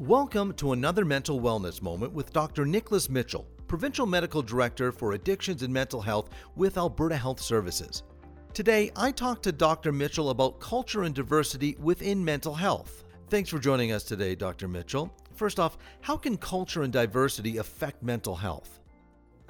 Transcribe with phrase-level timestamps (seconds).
[0.00, 2.64] Welcome to another mental wellness moment with Dr.
[2.64, 8.02] Nicholas Mitchell, Provincial Medical Director for Addictions and Mental Health with Alberta Health Services.
[8.54, 9.92] Today, I talked to Dr.
[9.92, 13.04] Mitchell about culture and diversity within mental health.
[13.28, 14.68] Thanks for joining us today, Dr.
[14.68, 15.14] Mitchell.
[15.34, 18.80] First off, how can culture and diversity affect mental health?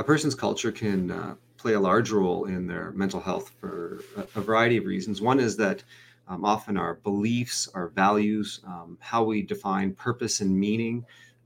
[0.01, 4.41] A person's culture can uh, play a large role in their mental health for a
[4.41, 5.23] variety of reasons.
[5.23, 5.85] One is that
[6.31, 11.05] um, often our beliefs, our values, um, how we define purpose and meaning,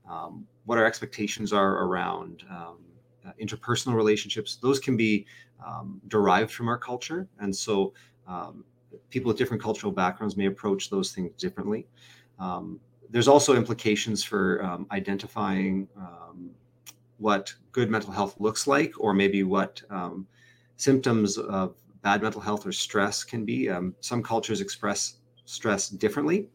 [0.09, 2.77] um, what our expectations are around um,
[3.27, 5.25] uh, interpersonal relationships, those can be
[5.65, 7.27] um, derived from our culture.
[7.39, 7.93] And so
[8.27, 8.63] um,
[9.09, 11.87] people with different cultural backgrounds may approach those things differently.
[13.09, 14.45] there's also implications for
[14.91, 15.87] identifying
[17.17, 19.81] what good mental health looks like, or maybe what
[20.77, 23.67] symptoms of bad mental health or stress can be.
[23.67, 26.49] Um, some cultures express stress differently.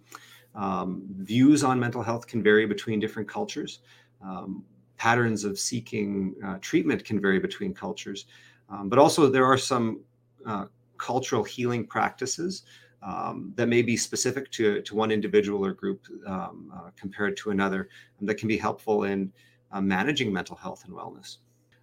[0.54, 3.80] Um, views on mental health can vary between different cultures.
[4.24, 4.65] Um,
[4.96, 8.26] patterns of seeking uh, treatment can vary between cultures.
[8.68, 10.01] Um, but also, there are some
[10.46, 10.66] uh,
[10.98, 12.62] cultural healing practices
[13.02, 17.51] um, that may be specific to, to one individual or group um, uh, compared to
[17.51, 17.88] another
[18.21, 19.32] that can be helpful in
[19.73, 21.38] uh, managing mental health and wellness.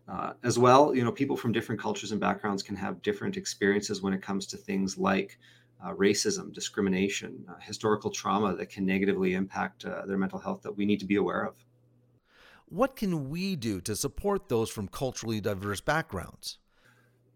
[0.07, 4.01] Uh, as well, you know, people from different cultures and backgrounds can have different experiences
[4.01, 5.37] when it comes to things like
[5.83, 10.71] uh, racism, discrimination, uh, historical trauma that can negatively impact uh, their mental health that
[10.71, 11.55] we need to be aware of.
[12.69, 16.57] What can we do to support those from culturally diverse backgrounds?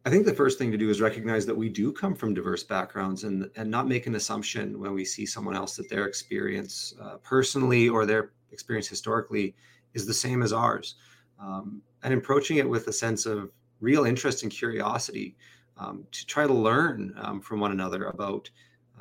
[0.03, 2.63] I think the first thing to do is recognize that we do come from diverse
[2.63, 6.95] backgrounds and, and not make an assumption when we see someone else that their experience
[6.99, 9.55] uh, personally or their experience historically
[9.93, 10.95] is the same as ours
[11.39, 15.35] um, and approaching it with a sense of real interest and curiosity
[15.77, 18.49] um, to try to learn um, from one another about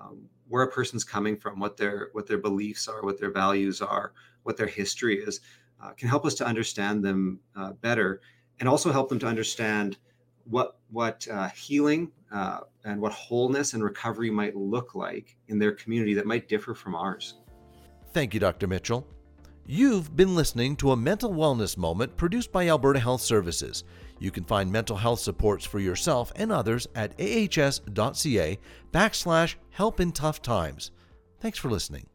[0.00, 3.80] um, where a person's coming from, what their what their beliefs are, what their values
[3.80, 5.40] are, what their history is,
[5.82, 8.20] uh, can help us to understand them uh, better,
[8.58, 9.98] and also help them to understand
[10.44, 15.72] what what uh, healing uh, and what wholeness and recovery might look like in their
[15.72, 17.34] community that might differ from ours.
[18.12, 18.66] Thank you, Dr.
[18.66, 19.06] Mitchell.
[19.66, 23.84] You've been listening to a mental wellness moment produced by Alberta Health Services.
[24.18, 28.58] You can find mental health supports for yourself and others at ahs.ca
[28.92, 30.90] backslash help in tough times.
[31.40, 32.09] Thanks for listening.